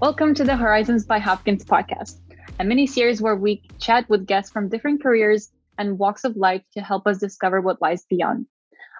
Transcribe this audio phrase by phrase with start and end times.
[0.00, 2.18] Welcome to the Horizons by Hopkins podcast,
[2.60, 6.62] a mini series where we chat with guests from different careers and walks of life
[6.74, 8.46] to help us discover what lies beyond.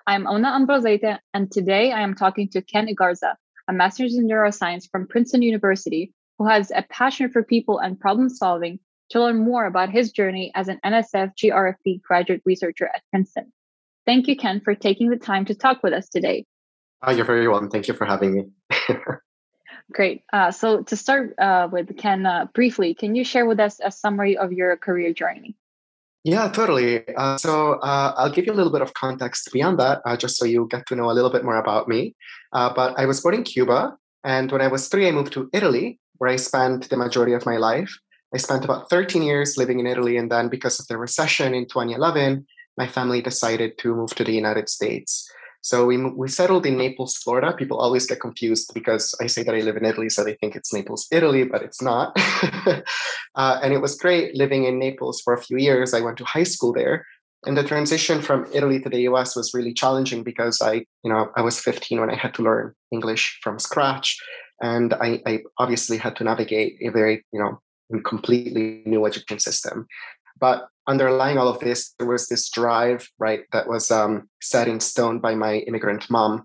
[0.07, 3.35] I am Ona Ambrosete, and today I am talking to Ken Igarza,
[3.69, 8.29] a master's in neuroscience from Princeton University, who has a passion for people and problem
[8.29, 8.79] solving
[9.11, 13.53] to learn more about his journey as an NSF GRFP graduate researcher at Princeton.
[14.07, 16.45] Thank you, Ken, for taking the time to talk with us today.
[17.03, 17.71] Oh, you're very welcome.
[17.71, 18.45] Thank you for having me.
[19.93, 20.25] Great.
[20.33, 23.91] Uh, so, to start uh, with, Ken, uh, briefly, can you share with us a
[23.91, 25.57] summary of your career journey?
[26.25, 27.05] Yeah, totally.
[27.15, 30.39] Uh, so uh, I'll give you a little bit of context beyond that, uh, just
[30.39, 32.17] so you get to know a little bit more about me.
[32.55, 35.51] Uh, but I was born in Cuba, and when I was three, I moved to
[35.53, 37.95] Italy, where I spent the majority of my life.
[38.35, 41.67] I spent about 13 years living in Italy, and then because of the recession in
[41.67, 45.31] 2011, my family decided to move to the United States.
[45.65, 47.55] So we we settled in Naples, Florida.
[47.57, 50.57] People always get confused because I say that I live in Italy, so they think
[50.57, 52.13] it's Naples, Italy, but it's not.
[53.35, 55.95] uh, and it was great living in Naples for a few years.
[55.95, 57.07] I went to high school there,
[57.47, 61.31] and the transition from Italy to the US was really challenging because I, you know,
[61.35, 64.19] I was 15 when I had to learn English from scratch,
[64.61, 67.61] and I, I obviously had to navigate a very, you know,
[68.03, 69.87] completely new education system.
[70.39, 74.81] But underlying all of this, there was this drive, right, that was um, set in
[74.81, 76.45] stone by my immigrant mom,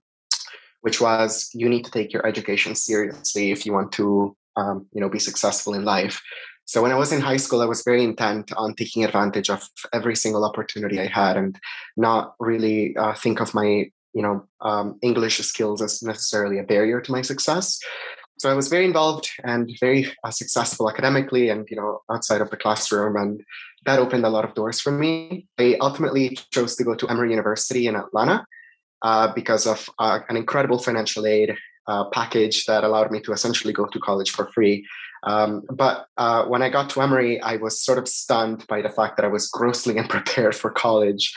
[0.82, 5.02] which was you need to take your education seriously if you want to, um, you
[5.02, 6.22] know, be successful in life.
[6.66, 9.68] So when I was in high school, I was very intent on taking advantage of
[9.92, 11.60] every single opportunity I had, and
[11.98, 17.02] not really uh, think of my, you know, um, English skills as necessarily a barrier
[17.02, 17.80] to my success
[18.40, 22.50] so I was very involved and very uh, successful academically and you know outside of
[22.50, 23.44] the classroom, and
[23.86, 25.46] that opened a lot of doors for me.
[25.60, 28.46] I ultimately chose to go to Emory University in Atlanta
[29.02, 31.56] uh, because of uh, an incredible financial aid
[31.88, 34.88] uh, package that allowed me to essentially go to college for free.
[35.24, 38.90] Um, but uh, when I got to Emory, I was sort of stunned by the
[38.90, 41.34] fact that I was grossly unprepared for college.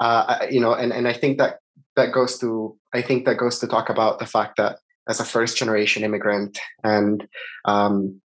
[0.00, 1.60] Uh, you know, and and I think that
[1.96, 5.24] that goes to I think that goes to talk about the fact that as a
[5.24, 7.26] first generation immigrant and
[7.64, 8.20] um,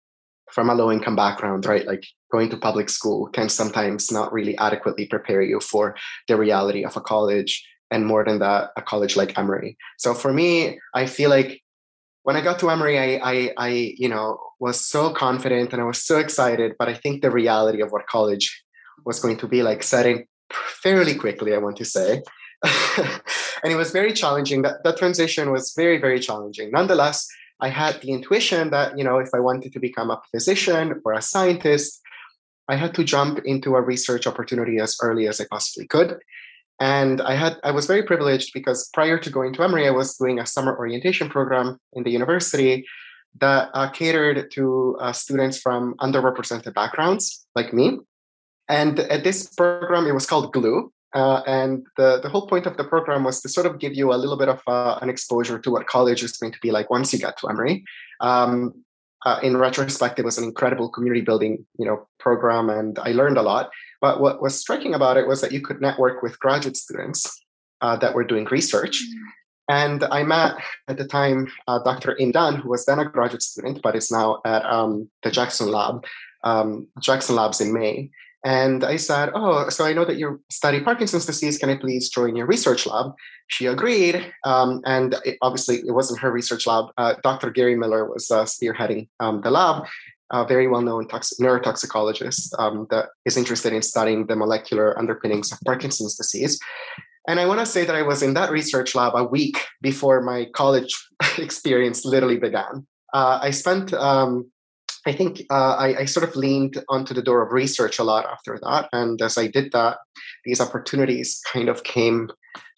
[0.51, 1.85] from a low income background, right?
[1.85, 5.95] Like going to public school can sometimes not really adequately prepare you for
[6.27, 9.77] the reality of a college and more than that, a college like Emory.
[9.97, 11.61] So for me, I feel like
[12.23, 15.85] when I got to Emory, I, I, I, you know, was so confident and I
[15.85, 16.73] was so excited.
[16.79, 18.63] But I think the reality of what college
[19.05, 22.23] was going to be like setting fairly quickly, I want to say.
[23.65, 24.61] and it was very challenging.
[24.61, 26.69] That that transition was very, very challenging.
[26.69, 27.27] Nonetheless,
[27.59, 31.13] I had the intuition that, you know, if I wanted to become a physician or
[31.13, 31.99] a scientist,
[32.67, 36.19] I had to jump into a research opportunity as early as I possibly could.
[36.79, 40.15] And I had I was very privileged because prior to going to Emory, I was
[40.15, 42.85] doing a summer orientation program in the university
[43.39, 47.97] that uh, catered to uh, students from underrepresented backgrounds like me.
[48.69, 52.75] And at this program, it was called GLUE, uh, and the, the whole point of
[52.75, 55.57] the program was to sort of give you a little bit of uh, an exposure
[55.57, 57.85] to what college is going to be like once you get to Emory.
[58.19, 58.83] Um,
[59.25, 63.37] uh, in retrospect, it was an incredible community building, you know, program, and I learned
[63.37, 63.71] a lot.
[64.01, 67.43] But what was striking about it was that you could network with graduate students
[67.81, 69.01] uh, that were doing research.
[69.01, 69.25] Mm-hmm.
[69.67, 72.15] And I met at the time uh, Dr.
[72.17, 75.71] Im Dan, who was then a graduate student, but is now at um, the Jackson
[75.71, 76.05] Lab,
[76.43, 78.11] um, Jackson Labs in Maine.
[78.45, 81.57] And I said, Oh, so I know that you study Parkinson's disease.
[81.57, 83.13] Can I please join your research lab?
[83.47, 84.31] She agreed.
[84.45, 86.85] Um, and it, obviously, it wasn't her research lab.
[86.97, 87.49] Uh, Dr.
[87.49, 89.85] Gary Miller was uh, spearheading um, the lab,
[90.31, 95.51] a very well known tox- neurotoxicologist um, that is interested in studying the molecular underpinnings
[95.51, 96.59] of Parkinson's disease.
[97.27, 100.21] And I want to say that I was in that research lab a week before
[100.21, 100.95] my college
[101.39, 102.85] experience literally began.
[103.11, 104.51] Uh, I spent um,
[105.05, 108.25] I think uh, I, I, sort of leaned onto the door of research a lot
[108.25, 109.97] after that, and as I did that,
[110.45, 112.31] these opportunities kind of came,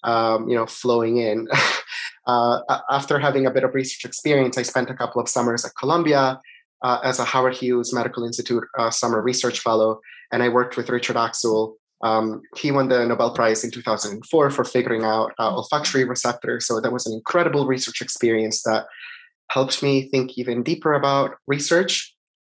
[0.04, 1.48] um, you know, flowing in.
[2.28, 2.60] uh,
[2.92, 6.42] after having a bit of research experience, I spent a couple of summers at Columbia
[6.82, 10.02] uh, as a Howard Hughes Medical Institute uh, summer research fellow,
[10.32, 11.78] and I worked with Richard Axel.
[12.04, 16.68] Um, he won the Nobel Prize in 2004 for figuring out uh, olfactory receptors.
[16.68, 18.86] So that was an incredible research experience that
[19.50, 22.14] helped me think even deeper about research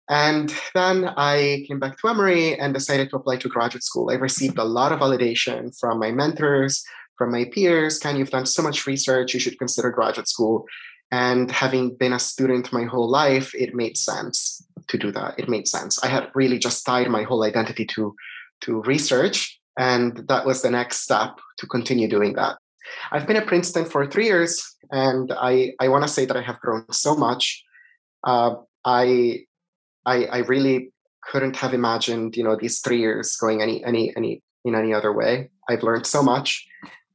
[0.10, 4.10] and then I came back to Emory and decided to apply to graduate school.
[4.10, 6.84] I received a lot of validation from my mentors,
[7.18, 8.00] from my peers.
[8.00, 10.66] Ken, you've done so much research, you should consider graduate school.
[11.12, 15.36] And having been a student my whole life, it made sense to do that.
[15.38, 16.04] It made sense.
[16.04, 18.16] I had really just tied my whole identity to,
[18.62, 19.60] to research.
[19.78, 22.58] And that was the next step to continue doing that.
[23.12, 26.42] I've been at Princeton for three years, and I, I want to say that I
[26.42, 27.64] have grown so much.
[28.24, 29.46] Uh, I,
[30.06, 30.92] I, I really
[31.24, 35.14] couldn't have imagined, you know, these three years going any any any in any other
[35.14, 35.50] way.
[35.70, 36.68] I've learned so much,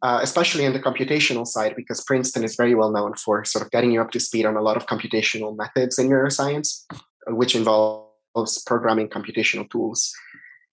[0.03, 3.71] uh, especially in the computational side, because Princeton is very well known for sort of
[3.71, 6.85] getting you up to speed on a lot of computational methods in neuroscience,
[7.29, 10.13] which involves programming computational tools.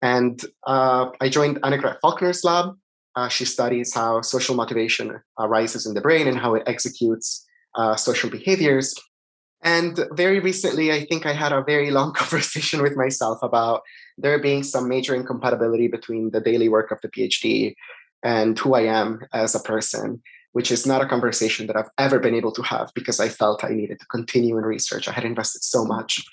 [0.02, 2.78] And uh, I joined Annegret Falkner's lab.
[3.16, 7.46] Uh, she studies how social motivation arises in the brain and how it executes
[7.76, 8.96] uh, social behaviors.
[9.62, 13.82] And very recently, I think I had a very long conversation with myself about
[14.18, 17.76] there being some major incompatibility between the daily work of the PhD
[18.24, 20.22] and who I am as a person,
[20.54, 23.64] which is not a conversation that I've ever been able to have because I felt
[23.64, 25.08] I needed to continue in research.
[25.08, 26.26] I had invested so much.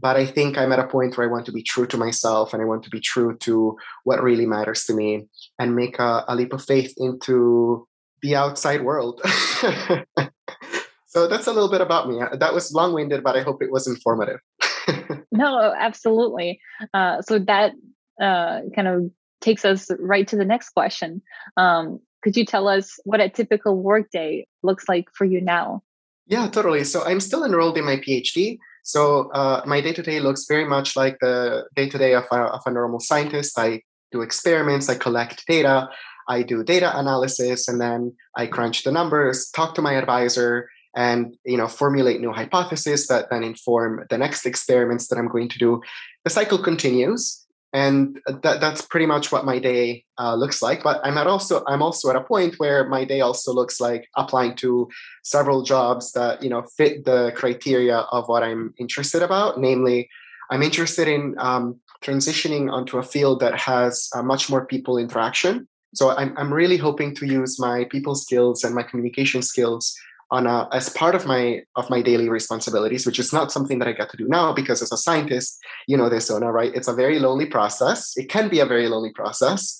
[0.00, 2.52] But I think I'm at a point where I want to be true to myself
[2.52, 5.28] and I want to be true to what really matters to me
[5.60, 7.86] and make a, a leap of faith into
[8.20, 9.20] the outside world.
[11.12, 12.22] So that's a little bit about me.
[12.22, 14.40] Uh, that was long winded, but I hope it was informative.
[15.30, 16.58] no, absolutely.
[16.94, 17.72] Uh, so that
[18.18, 19.10] uh, kind of
[19.42, 21.20] takes us right to the next question.
[21.58, 25.82] Um, could you tell us what a typical workday looks like for you now?
[26.28, 26.82] Yeah, totally.
[26.84, 28.56] So I'm still enrolled in my PhD.
[28.82, 32.24] So uh, my day to day looks very much like the day to day of
[32.32, 33.58] a normal scientist.
[33.58, 33.82] I
[34.12, 35.90] do experiments, I collect data,
[36.26, 41.36] I do data analysis, and then I crunch the numbers, talk to my advisor, and
[41.44, 45.58] you know formulate new hypotheses that then inform the next experiments that i'm going to
[45.58, 45.80] do.
[46.24, 47.38] The cycle continues
[47.74, 51.64] and that, that's pretty much what my day uh, looks like but i'm at also
[51.66, 54.88] i'm also at a point where my day also looks like applying to
[55.22, 59.58] several jobs that you know fit the criteria of what i'm interested about.
[59.58, 60.08] Namely
[60.50, 65.68] i'm interested in um, transitioning onto a field that has uh, much more people interaction.
[65.94, 69.94] So I'm, I'm really hoping to use my people skills and my communication skills
[70.32, 73.86] on a, as part of my of my daily responsibilities, which is not something that
[73.86, 76.74] I get to do now because as a scientist, you know this, Ona, right?
[76.74, 78.16] It's a very lonely process.
[78.16, 79.78] It can be a very lonely process.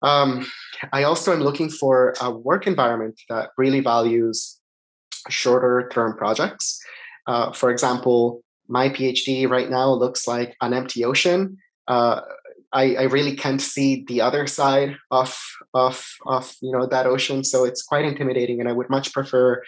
[0.00, 0.46] Um,
[0.92, 4.60] I also am looking for a work environment that really values
[5.28, 6.78] shorter term projects.
[7.26, 11.58] Uh, for example, my PhD right now looks like an empty ocean.
[11.88, 12.20] Uh,
[12.74, 15.38] I, I really can't see the other side of
[15.72, 18.60] of of you know that ocean, so it's quite intimidating.
[18.60, 19.62] And I would much prefer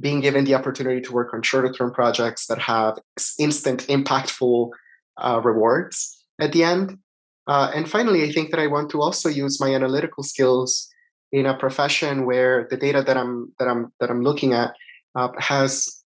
[0.00, 2.98] being given the opportunity to work on shorter term projects that have
[3.38, 4.70] instant, impactful
[5.18, 6.98] uh, rewards at the end.
[7.46, 10.88] Uh, and finally, I think that I want to also use my analytical skills
[11.32, 14.74] in a profession where the data that I'm that I'm that I'm looking at
[15.14, 16.02] uh, has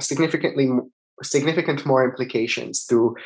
[0.00, 0.70] significantly
[1.22, 3.16] significant more implications to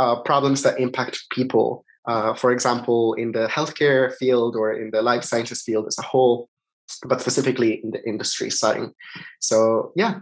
[0.00, 1.84] uh, problems that impact people.
[2.06, 6.02] Uh, for example, in the healthcare field or in the life sciences field as a
[6.02, 6.48] whole,
[7.06, 8.94] but specifically in the industry setting.
[9.40, 10.20] So, yeah.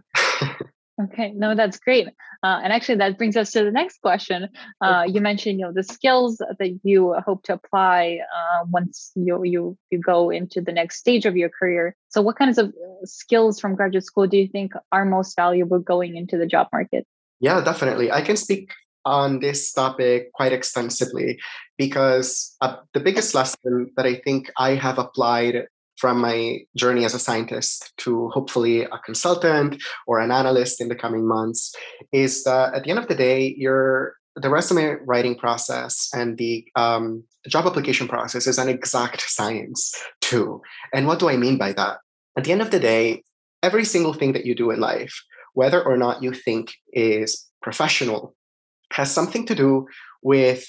[1.04, 2.08] okay, no, that's great.
[2.42, 4.48] Uh, and actually, that brings us to the next question.
[4.80, 9.44] Uh, you mentioned, you know, the skills that you hope to apply uh, once you
[9.44, 11.94] you you go into the next stage of your career.
[12.08, 12.72] So, what kinds of
[13.04, 17.06] skills from graduate school do you think are most valuable going into the job market?
[17.40, 18.10] Yeah, definitely.
[18.10, 18.72] I can speak
[19.08, 21.40] on this topic quite extensively
[21.76, 25.66] because uh, the biggest lesson that I think I have applied
[25.96, 30.94] from my journey as a scientist to hopefully a consultant or an analyst in the
[30.94, 31.74] coming months
[32.12, 36.64] is that at the end of the day, your the resume writing process and the
[36.76, 40.62] um, job application process is an exact science too.
[40.92, 41.98] And what do I mean by that?
[42.36, 43.24] At the end of the day,
[43.64, 45.12] every single thing that you do in life,
[45.54, 48.36] whether or not you think is professional
[48.92, 49.86] has something to do
[50.22, 50.66] with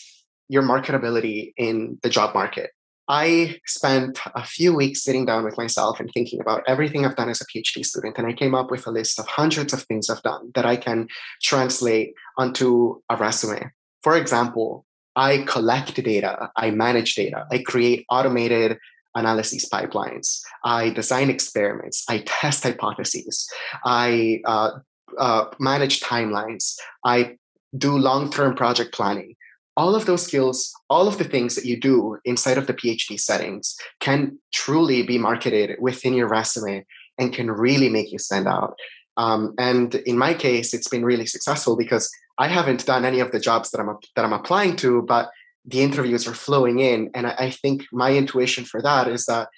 [0.48, 2.72] your marketability in the job market.
[3.08, 7.30] I spent a few weeks sitting down with myself and thinking about everything I've done
[7.30, 8.20] as a PhD student.
[8.20, 10.76] And I came up with a list of hundreds of things I've done that I
[10.76, 11.08] can
[11.42, 13.72] translate onto a resume.
[14.04, 14.86] For example,
[15.16, 18.78] I collect data, I manage data, I create automated
[19.16, 23.50] analysis pipelines, I design experiments, I test hypotheses,
[23.84, 24.80] I uh,
[25.18, 27.38] uh, manage timelines, I
[27.78, 29.36] do long term project planning.
[29.78, 33.20] All of those skills, all of the things that you do inside of the PhD
[33.20, 36.86] settings can truly be marketed within your resume
[37.18, 38.78] and can really make you stand out.
[39.16, 43.32] Um, and in my case, it's been really successful because I haven't done any of
[43.32, 45.30] the jobs that I'm that I'm applying to, but
[45.66, 47.12] the interviews are flowing in.
[47.14, 49.50] And I, I think my intuition for that is that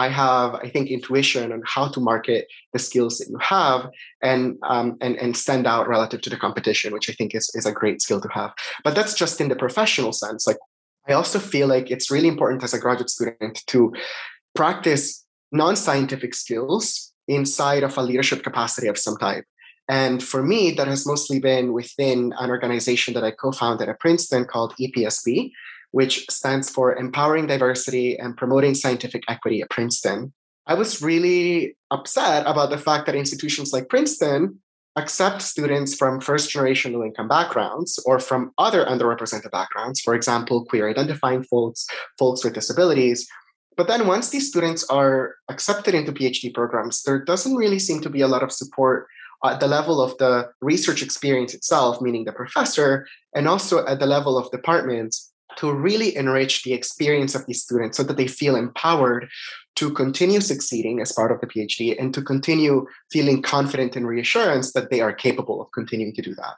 [0.00, 3.80] I have, I think, intuition on how to market the skills that you have
[4.22, 7.66] and um, and and stand out relative to the competition, which I think is is
[7.66, 8.50] a great skill to have.
[8.84, 10.46] But that's just in the professional sense.
[10.46, 10.60] Like
[11.08, 13.92] I also feel like it's really important as a graduate student to
[14.54, 15.04] practice
[15.52, 19.44] non-scientific skills inside of a leadership capacity of some type.
[19.88, 24.00] And for me, that has mostly been within an organization that I co founded at
[24.00, 25.50] Princeton called EPSP,
[25.92, 30.32] which stands for Empowering Diversity and Promoting Scientific Equity at Princeton.
[30.66, 34.60] I was really upset about the fact that institutions like Princeton
[34.96, 40.64] accept students from first generation low income backgrounds or from other underrepresented backgrounds, for example,
[40.64, 41.86] queer identifying folks,
[42.18, 43.28] folks with disabilities.
[43.76, 48.10] But then once these students are accepted into PhD programs, there doesn't really seem to
[48.10, 49.06] be a lot of support
[49.44, 54.06] at the level of the research experience itself, meaning the professor, and also at the
[54.06, 58.56] level of departments to really enrich the experience of these students so that they feel
[58.56, 59.28] empowered
[59.76, 64.72] to continue succeeding as part of the PhD and to continue feeling confident and reassurance
[64.72, 66.54] that they are capable of continuing to do that.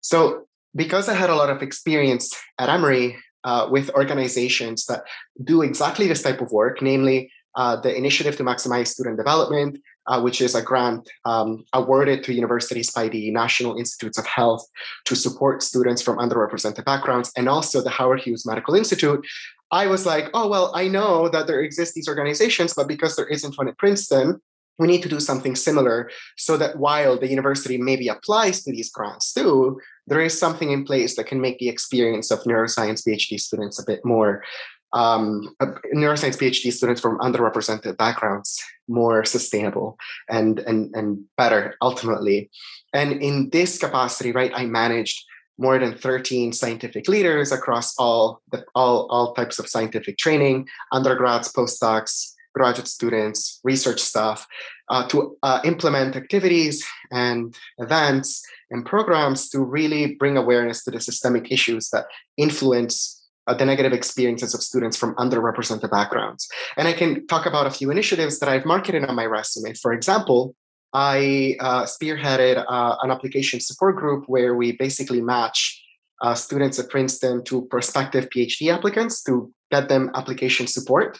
[0.00, 5.04] So, because I had a lot of experience at Emory uh, with organizations that
[5.42, 10.20] do exactly this type of work, namely uh, the Initiative to Maximize Student Development, uh,
[10.20, 14.66] which is a grant um, awarded to universities by the National Institutes of Health
[15.04, 19.24] to support students from underrepresented backgrounds, and also the Howard Hughes Medical Institute.
[19.70, 23.26] I was like, oh, well, I know that there exist these organizations, but because there
[23.26, 24.40] isn't one at Princeton,
[24.78, 28.90] we need to do something similar so that while the university maybe applies to these
[28.90, 33.40] grants too, there is something in place that can make the experience of neuroscience PhD
[33.40, 34.44] students a bit more
[34.92, 35.54] um,
[35.94, 39.98] neuroscience PhD students from underrepresented backgrounds more sustainable
[40.30, 42.50] and, and, and better ultimately.
[42.92, 45.24] And in this capacity, right, I managed
[45.58, 51.52] more than 13 scientific leaders across all, the, all, all types of scientific training, undergrads,
[51.52, 54.46] postdocs, graduate students, research staff,
[54.88, 61.00] uh, to uh, implement activities and events and programs to really bring awareness to the
[61.00, 66.48] systemic issues that influence uh, the negative experiences of students from underrepresented backgrounds.
[66.76, 69.74] And I can talk about a few initiatives that I've marketed on my resume.
[69.74, 70.54] For example,
[70.92, 75.82] I uh, spearheaded uh, an application support group where we basically match
[76.22, 81.18] uh, students at Princeton to prospective PhD applicants to get them application support.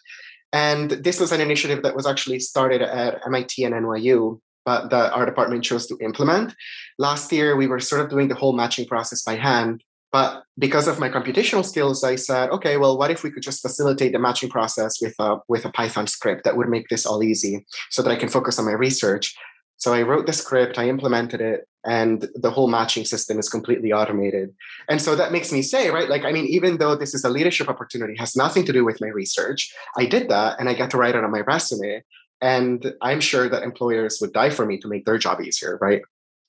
[0.53, 5.13] And this was an initiative that was actually started at MIT and NYU, but that
[5.13, 6.55] our department chose to implement.
[6.99, 9.83] Last year, we were sort of doing the whole matching process by hand.
[10.17, 13.61] But because of my computational skills, I said, okay, well, what if we could just
[13.61, 17.23] facilitate the matching process with a, with a Python script that would make this all
[17.23, 19.37] easy so that I can focus on my research?
[19.77, 23.93] So I wrote the script, I implemented it, and the whole matching system is completely
[23.93, 24.55] automated.
[24.89, 27.29] And so that makes me say, right, like, I mean, even though this is a
[27.29, 30.91] leadership opportunity, has nothing to do with my research, I did that and I got
[30.93, 32.03] to write it on my resume.
[32.41, 36.01] And I'm sure that employers would die for me to make their job easier, right?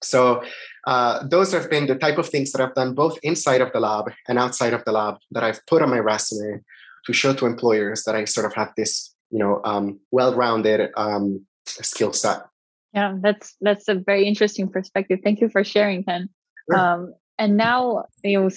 [0.02, 0.44] So
[0.86, 3.80] uh, those have been the type of things that I've done both inside of the
[3.80, 6.62] lab and outside of the lab that I've put on my resume
[7.06, 11.46] to show to employers that I sort of have this, you know, um, well-rounded um,
[11.66, 12.42] skill set.
[12.94, 15.20] Yeah, that's that's a very interesting perspective.
[15.24, 16.30] Thank you for sharing, Ken.
[16.70, 16.80] Sure.
[16.80, 18.50] Um, and now, you know,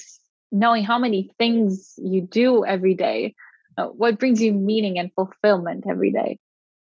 [0.52, 3.34] knowing how many things you do every day,
[3.76, 6.38] uh, what brings you meaning and fulfillment every day?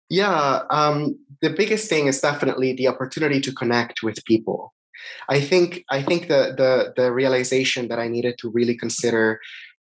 [0.08, 4.72] Yeah, um, the biggest thing is definitely the opportunity to connect with people.
[5.28, 9.40] I think I think the the the realization that I needed to really consider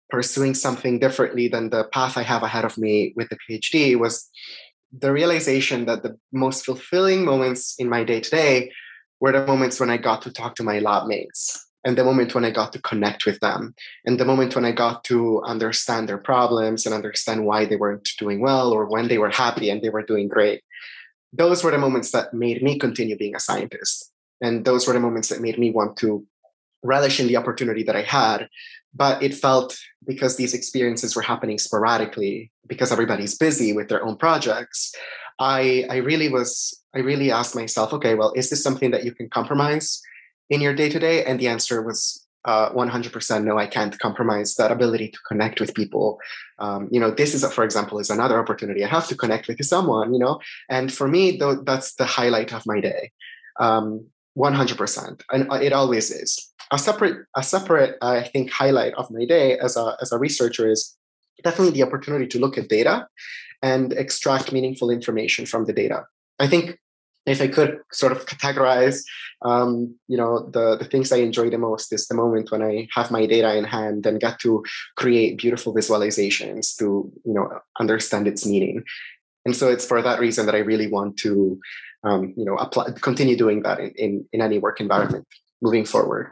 [0.09, 4.29] pursuing something differently than the path I have ahead of me with the PhD was
[4.91, 8.71] the realization that the most fulfilling moments in my day to day
[9.19, 12.35] were the moments when I got to talk to my lab mates and the moment
[12.35, 13.73] when I got to connect with them,
[14.05, 18.07] and the moment when I got to understand their problems and understand why they weren't
[18.19, 20.63] doing well or when they were happy and they were doing great.
[21.33, 24.11] Those were the moments that made me continue being a scientist.
[24.41, 26.25] And those were the moments that made me want to
[26.83, 28.49] relish in the opportunity that I had.
[28.93, 34.17] But it felt because these experiences were happening sporadically, because everybody's busy with their own
[34.17, 34.93] projects,
[35.39, 39.13] I, I really was, I really asked myself, okay, well, is this something that you
[39.13, 40.01] can compromise?
[40.51, 41.25] In your day to day?
[41.25, 45.73] And the answer was uh, 100% no, I can't compromise that ability to connect with
[45.73, 46.19] people.
[46.59, 48.83] Um, you know, this is, for example, is another opportunity.
[48.83, 50.39] I have to connect with someone, you know,
[50.69, 53.11] and for me, though, that's the highlight of my day.
[53.59, 55.21] Um, 100%.
[55.31, 56.51] And it always is.
[56.71, 60.69] A separate, a separate, I think, highlight of my day as a, as a researcher
[60.69, 60.95] is
[61.43, 63.07] definitely the opportunity to look at data
[63.61, 66.05] and extract meaningful information from the data.
[66.39, 66.79] I think
[67.25, 69.03] if I could sort of categorize,
[69.43, 72.87] um, you know, the, the things I enjoy the most is the moment when I
[72.93, 74.63] have my data in hand and get to
[74.95, 78.83] create beautiful visualizations to, you know, understand its meaning.
[79.45, 81.59] And so it's for that reason that I really want to,
[82.03, 85.27] um, you know, apply, continue doing that in, in, in any work environment
[85.61, 86.31] moving forward.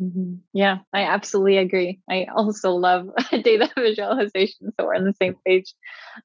[0.00, 0.34] Mm-hmm.
[0.52, 2.00] Yeah, I absolutely agree.
[2.08, 5.74] I also love data visualization, so we're on the same page.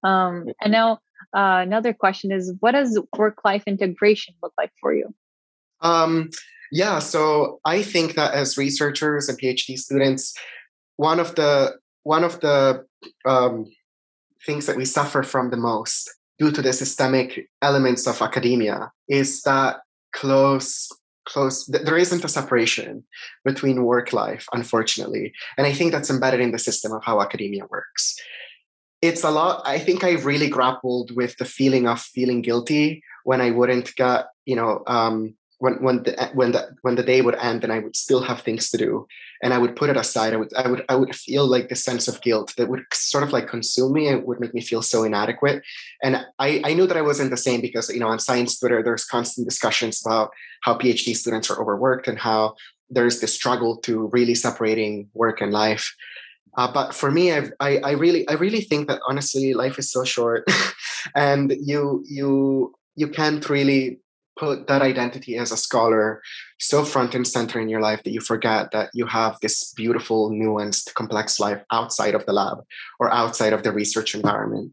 [0.03, 0.99] Um, and now,
[1.35, 5.13] uh, another question is what does work life integration look like for you?
[5.81, 6.29] Um,
[6.71, 10.33] yeah, so I think that as researchers and PhD students,
[10.97, 12.85] one of the one of the
[13.25, 13.65] um,
[14.45, 19.41] things that we suffer from the most due to the systemic elements of academia is
[19.43, 19.77] that
[20.13, 20.89] close
[21.25, 23.03] close there isn't a separation
[23.43, 27.65] between work life unfortunately and i think that's embedded in the system of how academia
[27.69, 28.15] works
[29.01, 33.41] it's a lot i think i really grappled with the feeling of feeling guilty when
[33.41, 37.35] i wouldn't get you know um, when when the when the when the day would
[37.35, 39.07] end and I would still have things to do.
[39.41, 40.33] And I would put it aside.
[40.33, 43.23] I would I would I would feel like this sense of guilt that would sort
[43.23, 45.63] of like consume me and would make me feel so inadequate.
[46.03, 48.83] And I I knew that I wasn't the same because you know on science Twitter
[48.83, 52.55] there's constant discussions about how PhD students are overworked and how
[52.89, 55.93] there's this struggle to really separating work and life
[56.57, 59.91] uh, but for me I've, I I really I really think that honestly life is
[59.91, 60.47] so short
[61.15, 63.99] and you you you can't really
[64.37, 66.21] put that identity as a scholar
[66.59, 70.31] so front and center in your life that you forget that you have this beautiful,
[70.31, 72.59] nuanced, complex life outside of the lab
[72.99, 74.71] or outside of the research environment.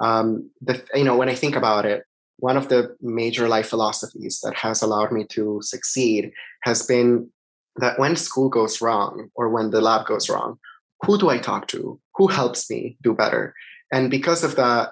[0.00, 2.04] Um, the, you know, when I think about it,
[2.38, 7.30] one of the major life philosophies that has allowed me to succeed has been
[7.76, 10.58] that when school goes wrong or when the lab goes wrong,
[11.02, 12.00] who do I talk to?
[12.16, 13.54] Who helps me do better?
[13.92, 14.90] And because of that,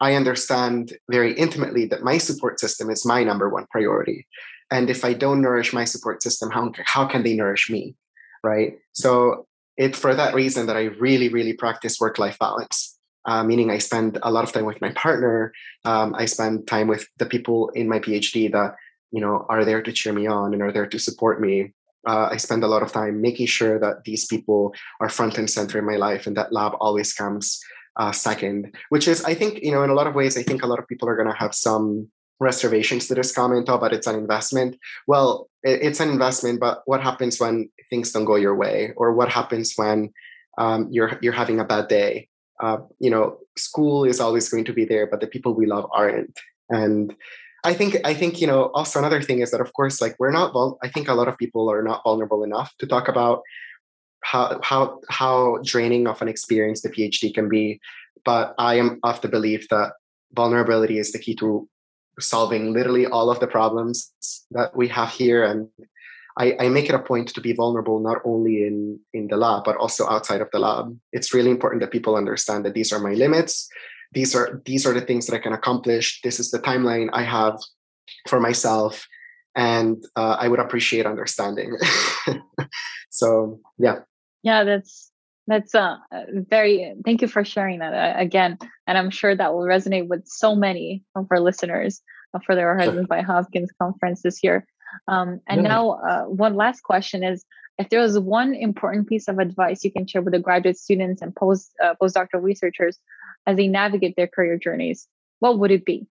[0.00, 4.26] I understand very intimately that my support system is my number one priority.
[4.70, 7.96] And if I don't nourish my support system, how, how can they nourish me?
[8.44, 8.78] Right.
[8.92, 12.96] So it's for that reason that I really, really practice work life balance.
[13.24, 15.52] Uh, meaning, I spend a lot of time with my partner.
[15.84, 18.74] Um, I spend time with the people in my PhD that
[19.10, 21.74] you know are there to cheer me on and are there to support me.
[22.08, 24.72] Uh, I spend a lot of time making sure that these people
[25.02, 27.60] are front and center in my life, and that lab always comes
[28.00, 30.62] uh, second, which is, I think, you know, in a lot of ways, I think
[30.62, 32.08] a lot of people are going to have some
[32.40, 34.78] reservations to this comment, oh, but it's an investment.
[35.06, 39.28] Well, it's an investment, but what happens when things don't go your way, or what
[39.28, 40.12] happens when
[40.56, 42.28] um, you're you're having a bad day?
[42.62, 45.86] Uh, you know, school is always going to be there, but the people we love
[45.92, 46.36] aren't.
[46.70, 47.14] And
[47.64, 50.30] I think I think you know also another thing is that of course like we're
[50.30, 53.42] not vul- I think a lot of people are not vulnerable enough to talk about
[54.22, 57.80] how how how draining of an experience the PhD can be.
[58.24, 59.92] But I am of the belief that
[60.32, 61.68] vulnerability is the key to
[62.20, 64.12] solving literally all of the problems
[64.50, 65.44] that we have here.
[65.44, 65.68] And
[66.36, 69.64] I, I make it a point to be vulnerable not only in in the lab
[69.64, 70.96] but also outside of the lab.
[71.12, 73.68] It's really important that people understand that these are my limits.
[74.12, 76.20] These are these are the things that I can accomplish.
[76.22, 77.58] This is the timeline I have
[78.26, 79.06] for myself
[79.58, 81.76] and uh, I would appreciate understanding.
[83.10, 84.00] so yeah,
[84.42, 85.10] yeah, that's
[85.46, 85.96] that's uh,
[86.30, 86.94] very.
[87.04, 90.54] Thank you for sharing that uh, again, and I'm sure that will resonate with so
[90.54, 92.00] many of our listeners
[92.34, 93.06] uh, for the Horizons sure.
[93.06, 94.64] by Hopkins conference this year.
[95.08, 95.68] Um, and yeah.
[95.68, 97.44] now, uh, one last question is:
[97.78, 101.22] If there was one important piece of advice you can share with the graduate students
[101.22, 102.98] and post uh, postdoctoral researchers
[103.46, 105.06] as they navigate their career journeys,
[105.38, 106.06] what would it be?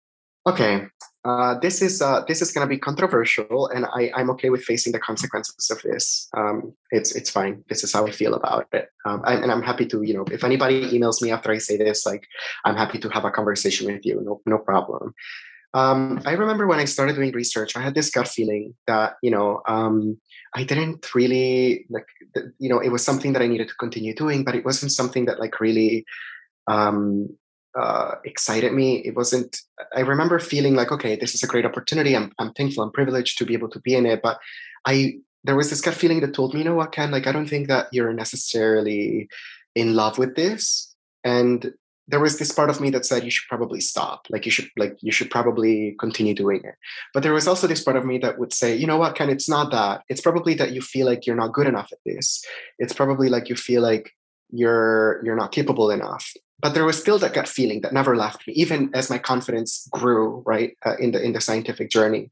[0.44, 0.86] Okay,
[1.24, 4.64] uh, this is uh, this is going to be controversial, and I, I'm okay with
[4.64, 6.28] facing the consequences of this.
[6.36, 7.62] Um, it's it's fine.
[7.68, 10.24] This is how I feel about it, um, and, and, I'm happy to you know
[10.32, 12.26] if anybody emails me after I say this, like
[12.64, 14.20] I'm happy to have a conversation with you.
[14.24, 15.14] No no problem.
[15.74, 19.30] Um, I remember when I started doing research, I had this gut feeling that you
[19.30, 20.18] know um,
[20.54, 22.06] I didn't really like
[22.58, 25.24] you know it was something that I needed to continue doing, but it wasn't something
[25.26, 26.04] that like really
[26.66, 27.28] um,
[27.78, 28.96] uh, excited me.
[28.96, 29.56] It wasn't.
[29.96, 32.14] I remember feeling like, okay, this is a great opportunity.
[32.14, 32.84] I'm I'm thankful.
[32.84, 34.20] I'm privileged to be able to be in it.
[34.22, 34.38] But
[34.86, 37.10] I there was this gut feeling that told me, you know what, Ken?
[37.10, 39.28] Like I don't think that you're necessarily
[39.74, 40.94] in love with this.
[41.24, 41.72] And
[42.12, 44.26] there was this part of me that said you should probably stop.
[44.28, 46.74] Like you should like you should probably continue doing it.
[47.14, 49.30] But there was also this part of me that would say, you know what, Ken?
[49.30, 50.02] It's not that.
[50.10, 52.44] It's probably that you feel like you're not good enough at this.
[52.78, 54.12] It's probably like you feel like
[54.52, 58.46] you're you're not capable enough but there was still that gut feeling that never left
[58.46, 62.30] me even as my confidence grew right uh, in the in the scientific journey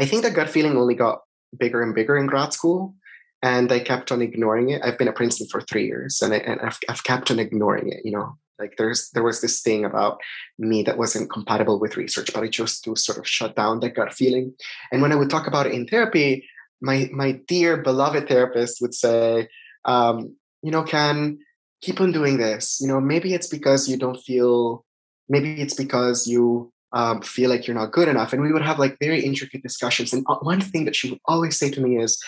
[0.00, 1.20] i think that gut feeling only got
[1.58, 2.94] bigger and bigger in grad school
[3.42, 6.38] and i kept on ignoring it i've been at princeton for three years and, I,
[6.38, 9.84] and I've, I've kept on ignoring it you know like there's there was this thing
[9.84, 10.20] about
[10.58, 13.94] me that wasn't compatible with research but i chose to sort of shut down that
[13.94, 14.52] gut feeling
[14.92, 16.46] and when i would talk about it in therapy
[16.80, 19.48] my my dear beloved therapist would say
[19.84, 21.38] um, you know Ken
[21.80, 24.84] keep on doing this you know maybe it's because you don't feel
[25.28, 28.32] maybe it's because you um, feel like you're not good enough.
[28.32, 30.12] And we would have like very intricate discussions.
[30.12, 32.22] And uh, one thing that she would always say to me is,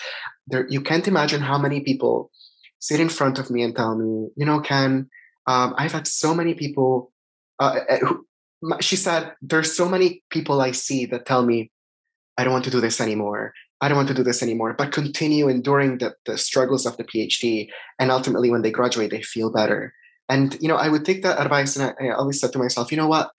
[0.47, 2.31] there, you can't imagine how many people
[2.79, 5.09] sit in front of me and tell me, you know, Ken,
[5.47, 7.11] um, I've had so many people.
[7.59, 8.25] Uh, uh who,
[8.79, 11.71] she said, there's so many people I see that tell me,
[12.37, 13.53] I don't want to do this anymore.
[13.81, 17.03] I don't want to do this anymore, but continue enduring the, the struggles of the
[17.03, 17.69] PhD.
[17.97, 19.93] And ultimately, when they graduate, they feel better.
[20.29, 22.91] And, you know, I would take that advice and I, I always said to myself,
[22.91, 23.31] you know what?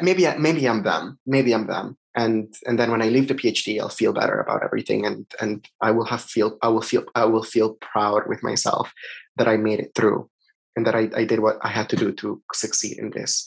[0.00, 1.18] maybe maybe I'm them.
[1.26, 1.98] Maybe I'm them.
[2.14, 5.66] And and then when I leave the PhD, I'll feel better about everything, and and
[5.80, 8.92] I will have feel I will feel I will feel proud with myself
[9.36, 10.28] that I made it through,
[10.76, 13.44] and that I, I did what I had to do to succeed in this.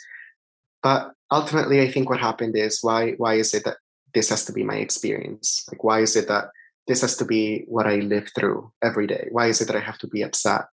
[0.83, 3.77] But ultimately, I think what happened is why why is it that
[4.13, 5.65] this has to be my experience?
[5.71, 6.49] Like why is it that
[6.87, 9.27] this has to be what I live through every day?
[9.31, 10.65] Why is it that I have to be upset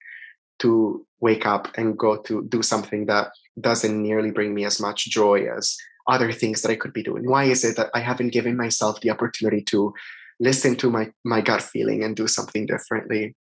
[0.59, 5.09] to wake up and go to do something that doesn't nearly bring me as much
[5.09, 7.29] joy as other things that I could be doing?
[7.29, 9.93] Why is it that I haven't given myself the opportunity to
[10.39, 13.35] listen to my, my gut feeling and do something differently?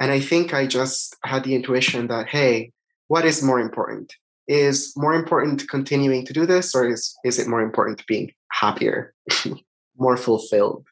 [0.00, 2.72] And I think I just had the intuition that, hey,
[3.08, 4.12] what is more important?
[4.46, 9.14] Is more important continuing to do this, or is, is it more important being happier,
[9.96, 10.84] more fulfilled?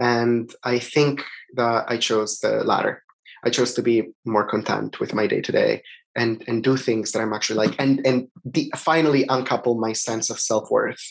[0.00, 1.22] And I think
[1.54, 3.04] that I chose the latter.
[3.44, 5.82] I chose to be more content with my day to day
[6.16, 10.30] and and do things that I'm actually like and and de- finally uncouple my sense
[10.30, 11.02] of self worth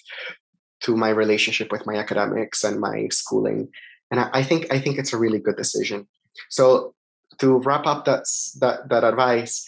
[0.82, 3.70] to my relationship with my academics and my schooling.
[4.12, 6.08] And I, I, think I think it's a really good decision.
[6.50, 6.94] So
[7.40, 8.26] to wrap up that
[8.60, 9.66] that that advice,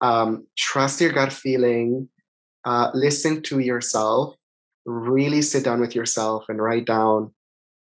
[0.00, 2.08] um, trust your gut feeling,
[2.64, 4.34] uh, listen to yourself,
[4.84, 7.32] really sit down with yourself and write down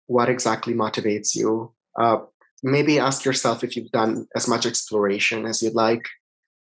[0.07, 1.71] what exactly motivates you.
[1.99, 2.17] Uh,
[2.63, 6.07] maybe ask yourself if you've done as much exploration as you'd like.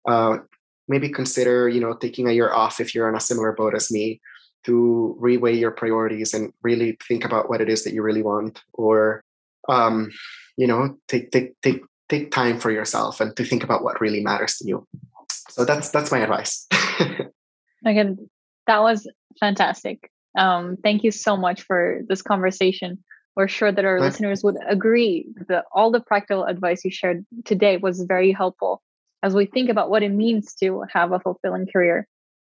[0.08, 0.38] Uh,
[0.88, 3.90] maybe consider, you know, taking a year off if you're on a similar boat as
[3.90, 4.20] me
[4.64, 8.62] to reweigh your priorities and really think about what it is that you really want,
[8.72, 9.22] or
[9.68, 10.10] um,
[10.56, 14.22] you know, take take take take time for yourself and to think about what really
[14.22, 14.86] matters to you.
[15.50, 16.66] So that's that's my advice.
[17.84, 18.28] Again,
[18.66, 19.08] that was
[19.40, 20.10] fantastic.
[20.36, 23.02] Um, thank you so much for this conversation.
[23.36, 27.76] We're sure that our listeners would agree that all the practical advice you shared today
[27.76, 28.82] was very helpful
[29.22, 32.06] as we think about what it means to have a fulfilling career.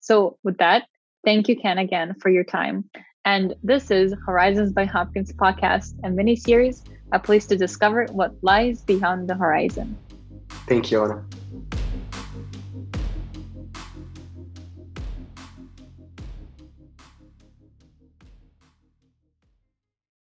[0.01, 0.87] So, with that,
[1.25, 2.89] thank you, Ken, again for your time.
[3.25, 8.35] And this is Horizons by Hopkins podcast, a mini series, a place to discover what
[8.43, 9.97] lies beyond the horizon.
[10.67, 11.25] Thank you, Anna.